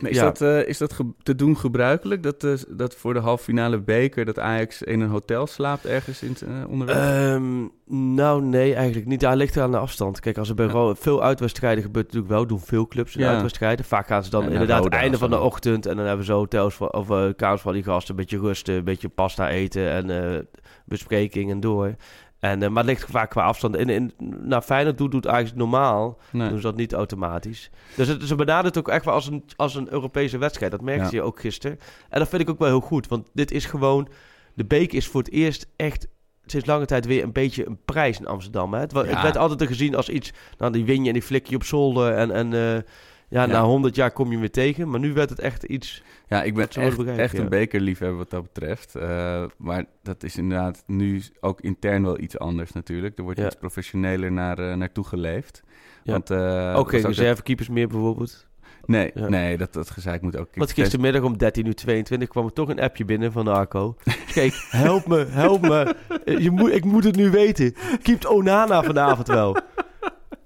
[0.02, 0.24] Maar is Ja.
[0.24, 2.24] dat, eh, is dat te doen gebruikelijk?
[2.24, 6.24] Dat, eh, dat voor de halve finale beker dat Ajax in een hotel slaapt ergens
[6.24, 6.96] in, uh, onderweg?
[6.98, 7.68] Ehm,
[8.14, 9.20] nou, nee, eigenlijk niet.
[9.20, 10.20] Daar ligt er aan de afstand.
[10.20, 10.96] Kijk, als er bij Ja.
[10.96, 13.86] Veel uitwedstrijden gebeurt natuurlijk wel, doen veel clubs in uitwedstrijden.
[13.86, 16.74] Vaak gaan ze dan inderdaad het einde van de ochtend en dan hebben ze hotels
[16.74, 20.40] voor, of kamers van die gasten, een beetje rusten, een beetje pasta eten en eh
[20.86, 21.96] bespreking en door.
[22.40, 23.76] En, eh, maar het ligt vaak qua afstand.
[23.78, 26.18] In, in, nou, Feyenoord doet, doet eigenlijk normaal.
[26.32, 26.50] nee.
[26.50, 27.70] doen ze dat niet automatisch.
[27.96, 30.72] Dus het, ze benaderen het ook echt wel als een, als een Europese wedstrijd.
[30.72, 31.12] Dat merkte Ja.
[31.12, 31.80] je ook gisteren.
[32.10, 33.08] En dat vind ik ook wel heel goed.
[33.08, 34.08] Want dit is gewoon...
[34.54, 36.08] De beek is voor het eerst echt
[36.46, 38.74] sinds lange tijd weer een beetje een prijs in Amsterdam.
[38.74, 38.80] Hè?
[38.80, 39.10] Het, wa- Ja.
[39.10, 40.32] het werd altijd er gezien als iets...
[40.58, 42.14] Nou, die win je en die flik je op zolder.
[42.14, 42.82] En, en eh,
[43.30, 44.90] ja, na honderd jaar kom je weer tegen.
[44.90, 46.04] Maar nu werd het echt iets...
[46.28, 48.96] Ja, ik ben echt, echt een bekerliefhebber wat dat betreft.
[48.96, 53.18] Eh, maar dat is inderdaad nu ook intern wel iets anders natuurlijk.
[53.18, 55.64] Er wordt iets professioneler naar, eh, naartoe geleefd.
[56.04, 58.48] Want, was ook reservekeepers meer bijvoorbeeld.
[58.86, 59.28] Nee, Ja.
[59.30, 60.48] nee dat, dat gezeik moet ook...
[60.54, 63.96] Want gistermiddag om 13 uur 22 kwam er toch een appje binnen van Arco.
[64.34, 65.96] Kijk, help me, help me.
[66.26, 67.74] Eh, Je moet, ik moet het nu weten.
[68.02, 69.58] Keept Onana vanavond wel?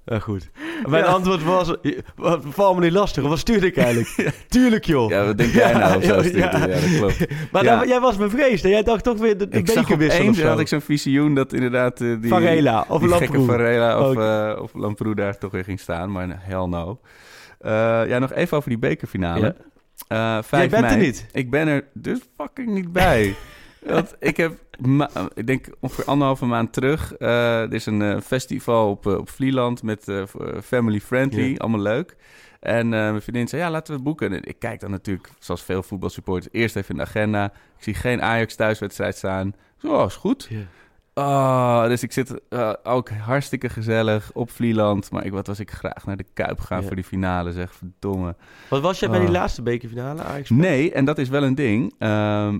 [0.06, 0.50] Ja, goed.
[0.90, 1.10] Mijn Ja.
[1.10, 3.24] antwoord was, eh, wat, val me niet lastig.
[3.24, 4.34] Wat stuurde ik eigenlijk?
[4.48, 5.10] Tuurlijk, joh.
[5.10, 5.98] Ja, wat denk jij nou?
[5.98, 7.26] Of zo Ja, dat klopt.
[7.52, 10.36] Maar dan- jij was bevreesd en jij dacht toch weer de, de ik bekerwissel of
[10.36, 10.48] zo.
[10.48, 13.46] had ik zo'n visioen dat inderdaad eh, die, Varela of die gekke Lamproe.
[13.46, 16.12] Varela of, eh, of Lamproe daar toch weer ging staan.
[16.12, 17.00] Maar hell no.
[17.60, 17.72] Eh,
[18.08, 19.56] ja, nog even over die bekerfinale.
[20.08, 21.06] Eh 5 Jij bent er mei.
[21.06, 21.26] niet.
[21.32, 23.36] Ik ben er dus fucking niet bij.
[23.86, 24.54] Want ik heb,
[25.34, 27.14] ik denk ongeveer anderhalve maand terug.
[27.16, 30.12] eh, er is een eh, festival op, eh, op Vlieland met
[30.64, 31.58] family friendly, Ja.
[31.58, 32.16] allemaal leuk.
[32.60, 34.34] En mijn vriendin zei, ja, laten we het boeken.
[34.34, 37.46] En ik kijk dan natuurlijk, zoals veel voetbalsupporters, eerst even in de agenda.
[37.46, 39.54] Ik zie geen Ajax thuiswedstrijd staan.
[39.78, 40.48] Zo, is goed.
[40.50, 40.62] Ja.
[41.16, 42.42] Oh, dus ik zit
[42.84, 45.12] ook hartstikke gezellig op Vlieland.
[45.12, 46.86] Maar ik, wat was ik graag naar de Kuip gaan Ja.
[46.88, 47.74] voor die finale, zeg.
[47.74, 48.36] Verdomme.
[48.70, 49.34] Wat was jij bij die Oh.
[49.34, 50.22] laatste bekerfinale?
[50.24, 50.50] Ajax?
[50.50, 51.94] Nee, en dat is wel een ding.
[52.00, 52.60] Ehm,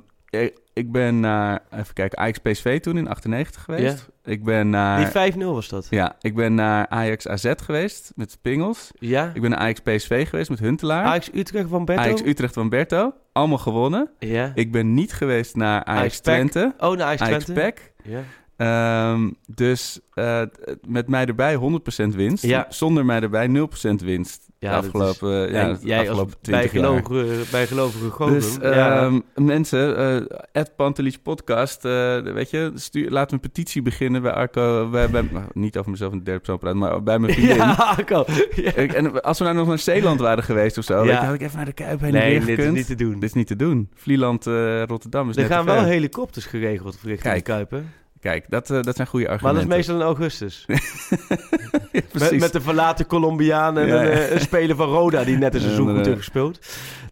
[0.74, 4.10] ik, ben naar, even kijken, Ajax PSV toen in 98 geweest.
[4.24, 5.88] Ik ben naar, Die 5-0 was dat.
[5.90, 8.92] ja, ik ben naar Ajax AZ geweest met Pingels.
[9.00, 9.32] Ja?
[9.34, 11.06] Ik ben naar Ajax PSV geweest met Huntelaar.
[11.06, 12.02] Ajax Utrecht van Berto?
[12.02, 13.14] Ajax Utrecht van Berto.
[13.32, 14.10] Allemaal gewonnen.
[14.20, 14.52] Ja.
[14.56, 16.34] Ik ben niet geweest naar Ajax, Ajax PEC.
[16.34, 16.74] Twente.
[16.78, 17.62] Oh, naar Ajax Ajax Twente?
[17.62, 17.94] PEC.
[18.04, 18.22] Ja.
[18.58, 20.42] Ehm, dus eh,
[20.88, 22.44] met mij erbij 100% winst.
[22.44, 22.66] Ja.
[22.70, 24.50] Zonder mij erbij 0% winst.
[24.64, 26.82] Ja, de afgelopen, ja, En de jij als afgelopen 20 jaar.
[26.92, 28.34] bijgelovige, bijgelovige goden.
[28.34, 29.02] Dus ja.
[29.02, 34.22] ehm, mensen, eh Ed Pantelich podcast, eh, weet je, stuur, laten we een petitie beginnen
[34.22, 37.20] bij Arco, bij, bij, nou, niet over mezelf in de derde persoon praten, maar bij
[37.20, 37.56] mijn vriendin.
[37.56, 38.26] ja, Arco.
[38.56, 38.72] Ja.
[38.74, 41.26] En als we nou nog naar Zeeland waren geweest of zo, weet je, Ja.
[41.26, 43.14] had ik even naar de Kuip heen en Nee, dit is niet te doen.
[43.14, 43.90] Dit is niet te doen.
[43.96, 47.92] Vlieland, eh, Rotterdam is Er gaan wel helikopters geregeld richting Kijk, de Kuipen.
[48.20, 49.72] Kijk, dat, eh, dat zijn goede Maar dat argumenten.
[49.72, 50.66] is meestal in augustus.
[52.40, 55.96] Met, de verlaten Colombiaan en een, eh, een speler van Roda die net een seizoen
[55.96, 56.60] goed heeft gespeeld.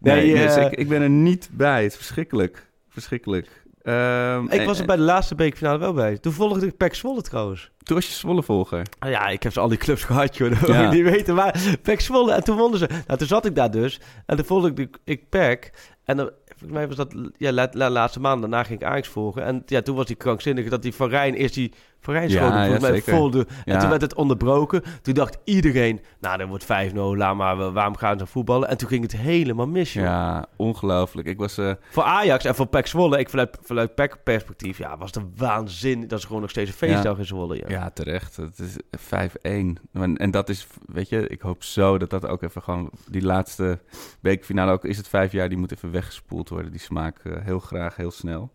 [0.00, 1.82] Nee, Nee, dus eh, ik, ik ben er niet bij.
[1.82, 2.70] Het is verschrikkelijk.
[2.88, 3.60] Verschrikkelijk.
[3.82, 6.18] Ehm, ik was en- er bij de laatste beekfinale wel bij.
[6.18, 7.70] Toen volgde ik Pek Zwolle trouwens.
[7.82, 8.82] Toen was je Zwolle-volger.
[8.98, 10.50] Ah ja, ik heb ze al die clubs gehad, joh.
[10.60, 10.90] Dat Ja.
[10.90, 11.34] niet weten.
[11.34, 12.88] Maar Pek Zwolle, en toen wonnen ze.
[13.06, 14.00] Nou, toen zat ik daar dus.
[14.26, 15.72] En toen volgde ik, de, ik Pek.
[16.04, 18.40] En dan, volgens mij was dat ja, la, la- laatste maand.
[18.40, 19.44] Daarna ging ik Ajax volgen.
[19.44, 22.54] En ja, toen was die krankzinnig dat die Van Rijn eerst die Van Rijnschoten Ja,
[22.56, 23.14] ja, volgens mij zeker.
[23.14, 23.78] vol de- En Ja.
[23.80, 24.82] toen werd het onderbroken.
[25.02, 28.68] Toen dacht iedereen, nou, dan wordt 5-0, laat maar, waarom gaan ze voetballen?
[28.68, 30.02] En toen ging het helemaal mis, joh.
[30.04, 31.28] Ja, ongelooflijk.
[31.28, 31.58] Ik was...
[31.58, 35.24] eh, Voor Ajax en voor PEC Zwolle, ik vanuit, vanuit PEC perspectief, ja, was het
[35.36, 36.08] waanzin.
[36.08, 37.64] Dat is gewoon nog steeds een feestdag in Zwolle, ja.
[37.68, 38.36] Ja, terecht.
[38.36, 39.78] Het is 5-1.
[39.92, 42.90] En, en dat is, weet je, ik hoop zo dat dat ook even gewoon...
[43.08, 43.78] Die laatste
[44.20, 46.70] bekerfinale, ook is het vijf jaar, die moet even weggespoeld worden.
[46.70, 48.52] Die smaak eh, heel graag, heel snel.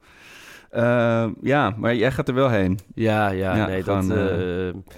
[0.70, 2.80] Eh, ja, maar jij gaat er wel heen.
[2.96, 4.18] Ja, ja, Ja, nee, gewoon, dat...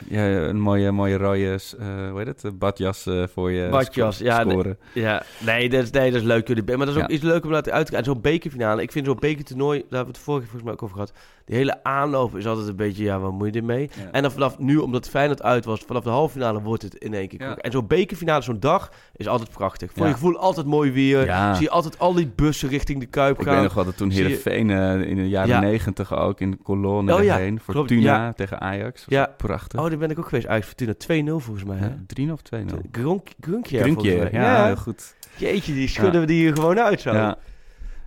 [0.09, 4.43] Ja, een mooie, mooie rode, eh hoe heet het, badjas voor je Badjas, sco- ja,
[4.43, 4.75] nee.
[4.93, 6.47] Ja, nee, dat is, nee, dat is leuk.
[6.65, 7.15] Maar dat is ook Ja.
[7.15, 8.07] iets leuk om laten uit te kijken.
[8.09, 10.73] En zo'n bekerfinale, ik vind zo'n bekertoernooi, daar hebben we het vorige keer volgens mij
[10.73, 11.13] ook over gehad.
[11.49, 13.89] Die hele aanloop is altijd een beetje, ja, wat moet je ermee?
[13.95, 14.11] Ja.
[14.11, 17.13] En dan vanaf nu, omdat Feyenoord uit was, vanaf de halve finale wordt het in
[17.13, 17.41] één keer.
[17.41, 17.55] Ja.
[17.55, 19.91] En zo'n bekerfinale, zo'n dag, is altijd prachtig.
[19.95, 21.25] Voor je gevoel altijd mooi weer.
[21.25, 21.53] Ja.
[21.53, 23.53] Zie je altijd al die bussen richting de Kuip Ik gaan.
[23.53, 25.59] weet nog wel dat toen Zie je- Heerenveen eh, in de jaren Ja.
[25.59, 27.59] negentig ook in de kolonne Oh heen.
[27.59, 29.05] Fortuna tegen Ajax.
[29.07, 29.19] Ja.
[29.19, 29.33] Ja.
[29.37, 29.79] Prachtig.
[29.79, 30.47] Oh, daar ben ik ook geweest.
[30.47, 31.77] Ajax Fortuna 2-0 volgens mij.
[31.77, 31.85] Hè?
[31.85, 32.55] Ja, 3 of 2-0.
[32.91, 35.15] Gronk, Grunkje, ja, heel goed.
[35.35, 37.11] Jeetje, die schudden we die hier gewoon uit zo.
[37.13, 37.37] Ja.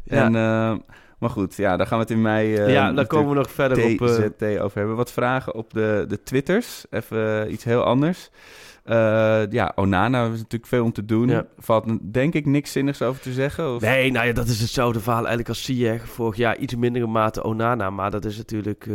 [0.04, 0.24] Ja.
[0.24, 0.74] En, eh,
[1.22, 3.50] maar goed, ja, daar gaan we het in mei eh, ja, dan komen we nog
[3.50, 4.08] verder op...
[4.08, 4.96] eh, TZT over hebben.
[4.96, 6.84] Wat vragen op de, de Twitters.
[6.90, 8.30] Even eh, iets heel anders.
[8.84, 11.28] Eh, ja, Onana is natuurlijk veel om te doen.
[11.28, 11.46] Ja.
[11.58, 13.74] Valt denk ik niks zinnigs over te zeggen.
[13.74, 13.80] Of...
[13.80, 16.08] Nee, nou ja, dat is hetzelfde verhaal eigenlijk als Ziyech.
[16.08, 17.90] Vorig jaar iets mindere mate Onana.
[17.90, 18.86] Maar dat is natuurlijk...
[18.86, 18.94] eh,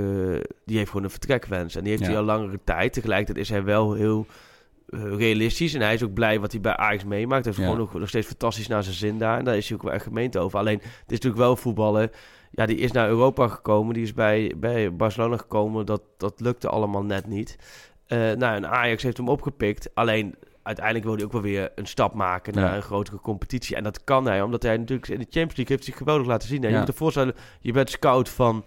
[0.65, 1.75] die heeft gewoon een vertrekwens.
[1.75, 2.09] En die heeft Ja.
[2.09, 2.93] hij al langere tijd.
[2.93, 4.33] Tegelijkertijd is hij wel heel eh,
[4.91, 5.73] realistisch.
[5.73, 7.45] En hij is ook blij wat hij bij Ajax meemaakt.
[7.45, 7.71] Hij heeft Ja.
[7.73, 9.37] gewoon nog, nog steeds fantastisch naar zijn zin daar.
[9.37, 10.59] En daar is hij ook wel echt gemeend over.
[10.59, 12.11] Alleen, het is natuurlijk wel voetballen.
[12.51, 13.93] Ja, die is naar Europa gekomen.
[13.93, 15.85] Die is bij, bij Barcelona gekomen.
[15.85, 17.57] Dat, dat lukte allemaal net niet.
[18.05, 19.89] Eh, nou, en Ajax heeft hem opgepikt.
[19.93, 22.75] Alleen, uiteindelijk wil hij ook wel weer een stap maken naar Ja.
[22.75, 23.75] een grotere competitie.
[23.75, 26.47] En dat kan hij, omdat hij natuurlijk in de Champions League heeft zich geweldig laten
[26.47, 26.61] zien.
[26.61, 28.63] Je moet je voorstellen, je bent scout van,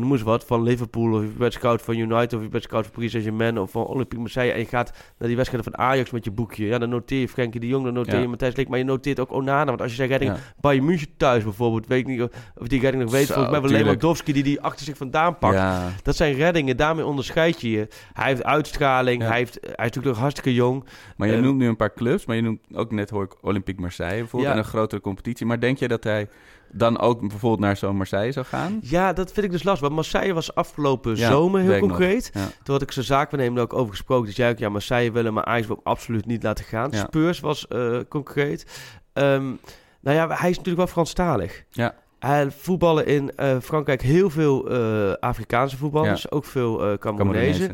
[0.00, 2.84] dan ze wat, van Liverpool, of je bent scout van United, of je bent scout
[2.84, 4.52] van Paris Saint-Germain, of van Olympique Marseille.
[4.52, 6.66] En je gaat naar die wedstrijden van Ajax met je boekje.
[6.66, 8.20] Ja, dan noteer je Frenkie de Jong, dan noteer Ja.
[8.20, 9.64] je Matthijs Leek, maar je noteert ook Onana.
[9.64, 10.38] Want als je zegt redding, Ja.
[10.60, 12.22] Bayern München thuis bijvoorbeeld, weet ik niet
[12.58, 13.26] of die redding nog weet.
[13.26, 13.78] Zo, Volgens mij wel.
[13.78, 15.54] Lewandowski die die achter zich vandaan pakt.
[15.54, 17.88] Ja, Dat zijn reddingen, daarmee onderscheid je je.
[18.12, 20.84] Hij heeft uitstraling, hij, heeft, hij is natuurlijk nog hartstikke jong.
[21.16, 23.34] maar je Eh, noemt nu een paar clubs, maar je noemt ook net hoor ik
[23.40, 24.58] Olympique Marseille bijvoorbeeld Ja.
[24.58, 25.46] en een grotere competitie.
[25.46, 26.28] Maar denk je dat hij
[26.72, 28.78] dan ook bijvoorbeeld naar zo'n Marseille zou gaan?
[28.82, 29.82] Ja, dat vind ik dus lastig.
[29.82, 32.30] Want Marseille was afgelopen Ja, zomer heel concreet.
[32.34, 32.48] Ja.
[32.62, 34.26] Toen had ik zijn zaakwaarnemer ook over gesproken.
[34.26, 36.90] Dus jij ook, ja, Marseille willen, maar Ajax wil absoluut niet laten gaan.
[36.90, 37.04] Ja.
[37.04, 38.66] Spurs was eh, concreet.
[39.12, 39.52] Ehm,
[40.00, 41.64] nou ja, hij is natuurlijk wel Franstalig.
[41.70, 41.94] Ja.
[42.18, 46.30] Hij voetballen in eh, Frankrijk heel veel eh, Afrikaanse voetballers.
[46.30, 47.70] Ook veel Cameroenezen.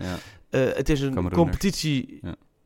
[0.51, 2.21] Eh, het is een competitie...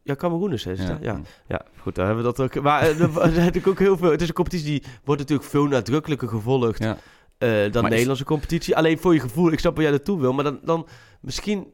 [0.05, 0.15] Ja.
[0.15, 0.99] Cameroeners is het, Ja.
[1.01, 1.21] ja.
[1.49, 2.63] Ja, goed, dan hebben we dat ook.
[2.63, 4.11] Maar eh, er natuurlijk ook heel veel.
[4.11, 6.97] Het is een competitie die wordt natuurlijk veel nadrukkelijker gevolgd Ja.
[7.39, 8.77] eh, dan de is- Nederlandse competitie.
[8.77, 10.87] Alleen voor je gevoel, ik snap waar jij naartoe wil, maar dan, dan
[11.21, 11.67] misschien.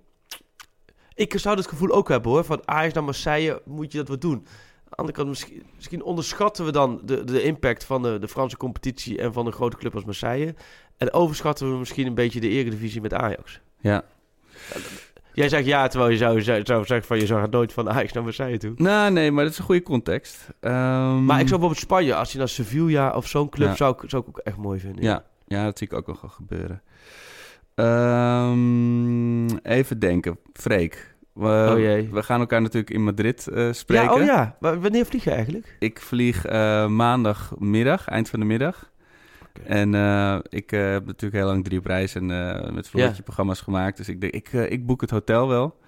[1.14, 2.44] Ik zou dat gevoel ook hebben hoor.
[2.44, 4.32] Van Ajax naar Marseille moet je dat wat doen.
[4.34, 4.42] Aan
[4.88, 8.56] de andere kant, misschien, misschien onderschatten we dan de, de impact van de, de Franse
[8.56, 10.54] competitie en van een grote club als Marseille.
[10.96, 13.60] En overschatten we misschien een beetje de eredivisie met Ajax.
[13.80, 14.04] ja.
[15.32, 18.12] Jij zegt ja, terwijl je zou, zou, zou zeggen van je zou nooit van Ajax
[18.12, 18.72] naar Marseille toe.
[18.76, 20.48] Nou, nee, maar dat is een goede context.
[20.60, 23.74] Ehm, Maar ik zou bijvoorbeeld Spanje, als je naar Sevilla of zo'n club, Ja.
[23.74, 25.02] zou, ik, zou ik ook echt mooi vinden.
[25.04, 26.82] Ja, ja, dat zie ik ook wel gebeuren.
[27.74, 30.38] Ehm, even denken.
[30.52, 31.08] Freek.
[31.32, 32.08] We, Oh jee.
[32.12, 34.04] we gaan elkaar natuurlijk in Madrid eh, spreken.
[34.04, 34.56] Ja, oh ja.
[34.80, 35.76] Wanneer vlieg je eigenlijk?
[35.78, 38.89] Ik vlieg eh, maandagmiddag, eind van de middag.
[39.64, 43.22] En eh, ik eh, heb natuurlijk heel lang drie op reis en eh, met vloertje
[43.22, 43.96] programma's gemaakt.
[43.96, 45.78] Dus ik denk, ik, ik boek het hotel wel.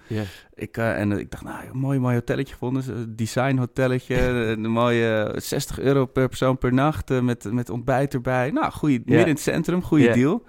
[0.53, 2.83] Ik, en ik dacht, nou, een mooi, mooi hotelletje gevonden.
[2.97, 4.15] Een design hotelletje.
[4.51, 7.21] een mooie 60 euro per persoon per nacht.
[7.21, 8.51] met, met ontbijt erbij.
[8.51, 9.81] Nou, goeie, midden in het centrum.
[9.81, 10.43] Goede deal.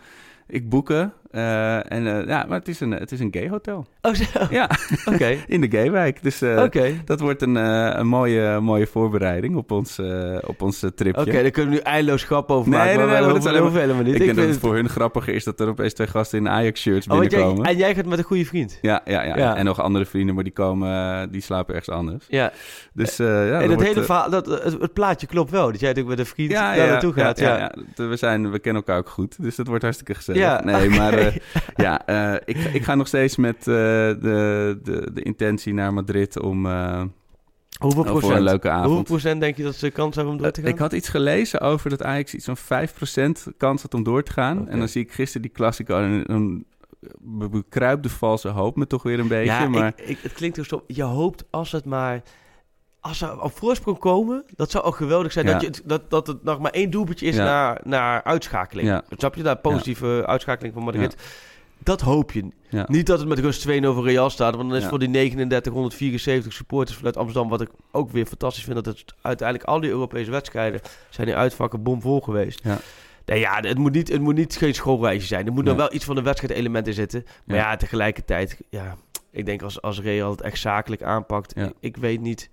[0.46, 1.12] Ik boeken.
[1.35, 3.87] Eh, en eh, ja, maar het is een, het is een gay hotel.
[4.03, 4.25] Oh, zo.
[4.51, 4.70] Ja,
[5.12, 5.37] Oké.
[5.47, 6.23] in de gaywijk.
[6.23, 6.92] Dus Oké.
[7.05, 9.99] dat wordt een, een mooie, mooie voorbereiding op ons,
[10.47, 11.20] op ons tripje.
[11.20, 12.97] Oké, daar kunnen we nu eindeloos grap over Nee, maken.
[12.97, 14.14] nee, nee, maar, maar dat is helemaal niet.
[14.14, 17.07] ik denk dat het voor hun grappiger is dat er opeens twee gasten in Ajax-shirts
[17.07, 17.70] Oh, want jij, binnenkomen.
[17.70, 18.79] en jij gaat met een goede vriend.
[18.83, 19.57] Ja, ja, ja, Ja.
[19.57, 22.25] En nog andere vrienden, maar die komen, die slapen ergens anders.
[22.29, 22.53] Ja.
[22.92, 25.70] Dus ja, en dat wordt, hele verhaal, dat, het, het plaatje klopt wel.
[25.70, 27.38] Dat jij natuurlijk met een vriend ja, daar ja, naartoe gaat.
[27.38, 27.73] Ja.
[27.94, 30.40] We, zijn, we kennen elkaar ook goed, dus dat wordt hartstikke gezellig.
[30.40, 31.37] Ja, nee, maar eh,
[31.87, 36.40] ja, eh, ik, ik ga nog steeds met eh, de, de, de intentie naar Madrid
[36.40, 36.66] om
[37.78, 38.40] Hoeveel voor een procent?
[38.42, 38.87] leuke avond.
[38.87, 40.70] Hoeveel procent denk je dat ze kans hebben om door te gaan?
[40.70, 42.88] Ik had iets gelezen over dat Ajax iets van
[43.52, 44.68] 5% kans had om door te gaan.
[44.68, 46.64] En dan zie ik gisteren die klassico en dan
[47.18, 49.52] be- bekruipt de valse hoop me toch weer een beetje.
[49.52, 50.84] ja, maar ik, ik, het klinkt dus zo.
[50.87, 52.22] Je hoopt als het maar...
[53.06, 55.46] Als ze op voorsprong komen, dat zou ook geweldig zijn.
[55.46, 55.52] Ja.
[55.52, 57.44] Dat, je, het- dat, dat het nog maar één doelpuntje is Ja.
[57.44, 58.88] naar, naar uitschakeling.
[58.88, 59.02] Ja.
[59.16, 59.42] Snap je?
[59.42, 61.16] Dat positieve uitschakeling van Madrid.
[61.78, 62.48] Dat hoop je.
[62.86, 64.54] Niet dat het met rust 2-0 voor Real staat.
[64.56, 67.48] Want dan is voor die 3974 supporters vanuit Amsterdam...
[67.48, 68.74] wat ik ook weer fantastisch vind...
[68.74, 70.80] dat het uiteindelijk al die Europese wedstrijden...
[71.10, 72.60] zijn die uitvakken bomvol geweest.
[72.62, 72.78] Ja.
[73.26, 75.46] Nee, ja, het moet, niet, het moet niet geen schoolreisje zijn.
[75.46, 77.24] Er moet dan wel iets van een wedstrijdelement in zitten.
[77.44, 78.60] Maar ja, tegelijkertijd...
[78.68, 78.96] Ja,
[79.30, 81.54] ik denk als, als Real het echt zakelijk aanpakt...
[81.80, 82.50] Ik weet niet...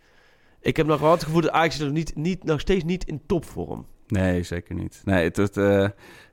[0.62, 3.22] Ik heb nog wel het gevoel dat Ajax nog, niet, niet, nog steeds niet in
[3.26, 3.86] topvorm.
[4.08, 5.02] Nee, zeker niet.
[5.06, 5.90] Nee, het, het, eh,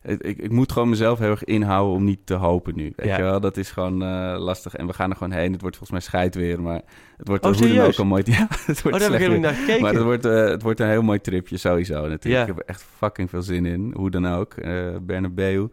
[0.08, 2.92] ik, ik moet gewoon mezelf heel erg inhouden om niet te hopen nu.
[2.96, 3.16] Weet Ja.
[3.16, 4.74] je wel, dat is gewoon eh, lastig.
[4.74, 5.52] En we gaan er gewoon heen.
[5.52, 6.80] Het wordt volgens mij scheid weer, maar
[7.16, 8.22] het wordt Oh, hoe dan ook een mooi...
[8.38, 9.82] Ja, het wordt Oh, daar heb ik naar gekeken.
[9.82, 12.24] Maar het wordt, eh, het wordt een heel mooi tripje sowieso natuurlijk.
[12.24, 12.40] Ja.
[12.40, 13.92] Ik heb er echt fucking veel zin in.
[13.96, 14.54] Hoe dan ook.
[14.54, 15.68] eh Bernabeu.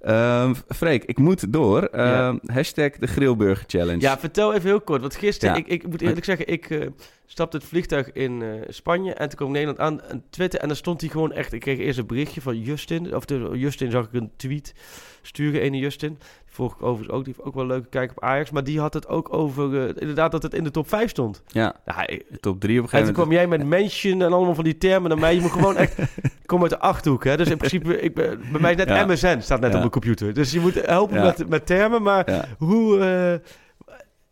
[0.00, 1.82] Ehm Freek, ik moet door.
[1.82, 4.00] Ehm, Hashtag de Grillburger Challenge.
[4.00, 5.00] Ja, vertel even heel kort.
[5.00, 5.60] Want gisteren, Ja.
[5.60, 6.90] ik, ik moet eerlijk zeggen, ik
[7.26, 10.76] stapte het vliegtuig in Spanje en toen kwam ik Nederland aan en Twitter en dan
[10.76, 11.52] stond hij gewoon echt.
[11.52, 14.74] Ik kreeg eerst een berichtje van Justin, of de, Justin zag ik een tweet
[15.22, 16.18] sturen, ene Justin.
[16.46, 18.80] Volg ik overigens ook, die heeft ook wel een leuke kijk op Ajax, maar die
[18.80, 21.42] had het ook over, eh, inderdaad, dat het in de top 5 stond.
[21.46, 22.06] Ja, Ja,
[22.40, 23.14] top drie op een en gegeven toen moment.
[23.14, 25.34] kwam jij met mention en allemaal van die termen naar mij.
[25.34, 25.98] Je moet gewoon echt...
[26.22, 27.36] Ik kom uit de Achterhoek, hè.
[27.36, 28.00] Dus in principe...
[28.00, 29.06] Ik ben, bij mij is net Ja.
[29.06, 29.74] MSN, staat net Ja.
[29.74, 30.34] op mijn computer.
[30.34, 32.02] Dus je moet helpen met, met termen.
[32.02, 32.98] Maar hoe...
[32.98, 33.50] eh,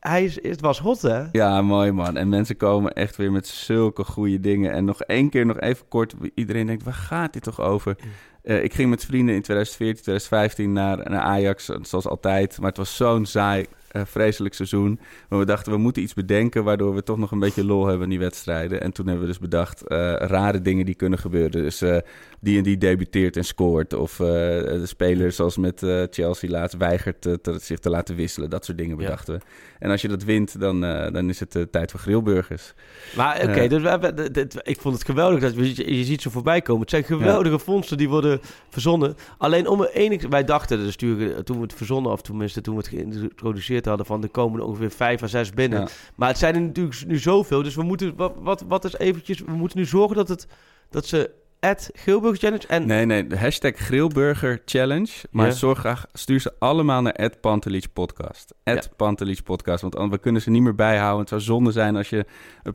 [0.00, 1.22] hij is, het was hot, hè?
[1.32, 2.16] Ja, mooi man.
[2.16, 4.72] En mensen komen echt weer met zulke goede dingen.
[4.72, 6.14] En nog één keer, nog even kort.
[6.34, 7.96] Iedereen denkt, waar gaat dit toch over?
[8.44, 12.58] Eh, ik ging met vrienden in 2014, 2015 naar, naar Ajax, zoals altijd.
[12.58, 13.66] Maar het was zo'n saai,
[14.04, 15.00] vreselijk seizoen.
[15.28, 16.64] Maar we dachten, we moeten iets bedenken...
[16.64, 18.80] waardoor we toch nog een beetje lol hebben in die wedstrijden.
[18.80, 21.50] En toen hebben we dus bedacht, eh, rare dingen die kunnen gebeuren.
[21.50, 21.96] Dus eh,
[22.40, 23.92] die en die debuteert en scoort.
[23.94, 28.16] Of eh, de speler, zoals met eh, Chelsea laatst, weigert eh, te- zich te laten
[28.16, 28.50] wisselen.
[28.50, 29.02] Dat soort dingen Ja.
[29.02, 29.40] bedachten we.
[29.78, 32.74] En als je dat wint, dan, eh, dan is het eh, tijd voor grillburgers.
[33.16, 36.22] Maar oké, dus we hebben, dit- dit- ik vond het geweldig dat je, je ziet
[36.22, 36.80] ze voorbij komen.
[36.80, 39.14] Het zijn geweldige vondsten die worden verzonnen.
[39.38, 42.88] Alleen om enig, wij dachten, dus toen we het verzonnen, of tenminste toen we het
[42.90, 45.80] geïntroduceerd hadden, van er komen er ongeveer vijf à zes binnen.
[45.80, 45.88] Ja.
[46.14, 49.40] Maar het zijn er natuurlijk nu zoveel, dus we moeten, wat, wat, wat is eventjes,
[49.40, 50.46] we moeten nu zorgen dat, het,
[50.90, 51.30] dat ze
[51.68, 55.08] Challenge en Nee, nee, de hashtag Grillburger Challenge.
[55.30, 55.52] Maar Ja.
[55.52, 58.54] zorg graag, stuur ze allemaal naar Pantelich Podcast.
[58.64, 58.80] Ja.
[58.96, 61.20] Pantelich Podcast, want anders- we kunnen ze niet meer bijhouden.
[61.20, 62.24] Het zou zonde zijn als je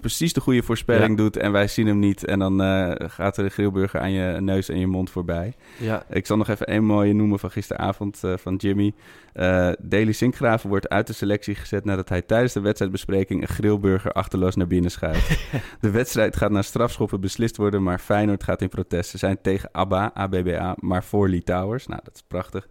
[0.02, 1.16] precies de goede voorspelling Ja.
[1.16, 2.26] doet en wij zien hem niet.
[2.26, 5.54] En dan eh, gaat de grillburger aan je neus en je mond voorbij.
[5.78, 8.94] ja, Ik zal nog even één mooie noemen van gisteravond eh, van Jimmy.
[9.34, 14.12] Eh Daily Sinkgraven wordt uit de selectie gezet nadat hij tijdens de wedstrijdbespreking een grillburger
[14.12, 15.40] achterloos naar binnen schuift.
[15.82, 19.10] de wedstrijd gaat naar strafschoppen beslist worden, maar Feyenoord gaat in protest.
[19.10, 21.88] Ze zijn tegen ABBA, ABBA, maar voor Litouwers.
[21.88, 22.68] Nou, dat is prachtig.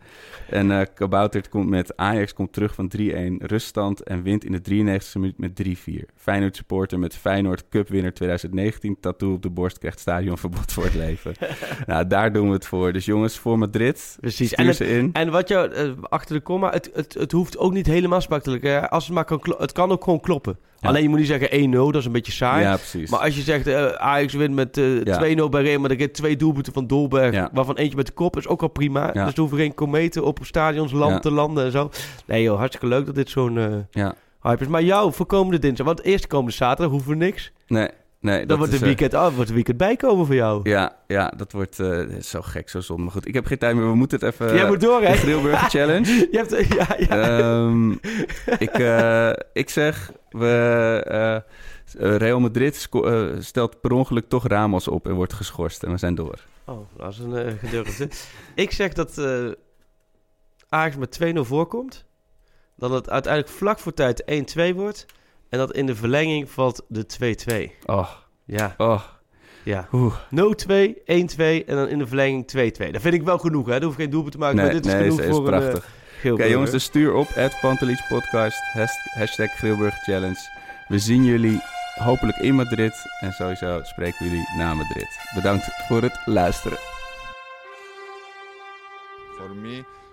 [0.51, 3.01] En Kaboutert komt met Ajax komt terug van 3-1
[3.39, 6.15] ruststand en wint in de 93e minuut met 3-4.
[6.17, 10.95] Feyenoord supporter met Feyenoord Cup winner 2019 tattoo op de borst krijgt stadionverbod voor het
[10.95, 11.35] leven.
[11.87, 12.93] nou, daar doen we het voor.
[12.93, 14.55] Dus jongens, voor Madrid, precies.
[14.55, 15.11] En, het, in.
[15.13, 18.91] en wat jou, eh, achter de komma, het, het, het hoeft ook niet helemaal hè.
[18.91, 20.59] Als het maar kan, het kan ook gewoon kloppen.
[20.81, 20.89] Ja.
[20.89, 22.63] Alleen je moet niet zeggen 1-0, dat is een beetje saai.
[22.65, 23.11] Ja, precies.
[23.11, 25.19] Maar als je zegt eh, Ajax wint met eh, Ja.
[25.47, 28.47] 2-0 bij Real, maar get twee doelpunten van Dolberg, waarvan eentje met de kop is
[28.47, 29.13] ook al prima.
[29.13, 31.91] Dus er hoeven geen kometen op stadions land te landen en zo.
[32.27, 34.69] Nee joh, hartstikke leuk dat dit zo'n eh, Ja, hype is.
[34.69, 37.53] Maar jou voor komende dinsdag, want eerst komende zaterdag hoeven we niks.
[37.67, 37.89] nee,
[38.21, 38.39] nee.
[38.39, 40.69] Dan dat wordt een eh, weekend, oh, wordt een weekend bijkomen voor jou.
[40.69, 43.03] Ja, ja, dat wordt eh, zo gek, zo zonde.
[43.03, 43.87] Maar goed, ik heb geen tijd meer.
[43.87, 44.55] We moeten het even...
[44.55, 45.17] Jij moet door, de hè?
[45.17, 46.29] Grillburger Challenge.
[46.31, 47.39] Je hebt, ja, ja.
[47.39, 47.91] Ehm,
[48.59, 51.43] ik, eh, ik zeg, we,
[51.99, 52.89] Real Madrid
[53.39, 55.83] stelt per ongeluk toch Ramos op en wordt geschorst.
[55.83, 56.39] En we zijn door.
[56.65, 58.09] Oh, dat is een uh, gedurfde.
[58.55, 59.51] ik zeg dat eh
[60.69, 62.05] Ajax met 2-0 voorkomt.
[62.77, 64.23] Dat het uiteindelijk vlak voor tijd
[64.57, 65.07] 1-2 wordt.
[65.49, 67.07] En dat in de verlenging valt de
[67.81, 67.85] 2-2.
[67.87, 68.09] Oh,
[68.45, 69.03] Ja, oh.
[69.63, 69.89] ja.
[69.93, 70.15] Oeh.
[70.15, 70.19] 0-2,
[70.95, 72.91] 1-2 en dan in de verlenging 2-2.
[72.91, 73.75] Dat vind ik wel genoeg, hè.
[73.75, 75.43] Er hoeft geen doelpunt te maken, Nee, maar dit is nee, genoeg is, is voor
[75.45, 75.85] prachtig.
[76.23, 77.29] een uh, Oké jongens, dus stuur op
[77.61, 79.51] Pantelich Podcast, has- hashtag
[80.05, 80.39] Challenge.
[80.89, 81.61] We zien jullie
[81.95, 85.19] hopelijk in Madrid en sowieso spreken we jullie na Madrid.
[85.35, 86.79] Bedankt voor het luisteren.
[89.37, 89.85] For me,